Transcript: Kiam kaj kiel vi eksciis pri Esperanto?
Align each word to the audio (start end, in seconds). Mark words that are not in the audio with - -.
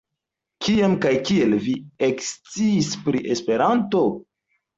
Kiam 0.67 0.95
kaj 1.03 1.11
kiel 1.29 1.53
vi 1.65 1.73
eksciis 2.07 2.89
pri 3.05 3.23
Esperanto? 3.37 4.03